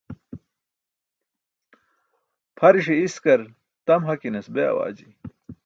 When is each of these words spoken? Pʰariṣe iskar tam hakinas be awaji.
Pʰariṣe 2.57 2.95
iskar 3.05 3.41
tam 3.85 4.01
hakinas 4.07 4.47
be 4.53 4.61
awaji. 4.71 5.07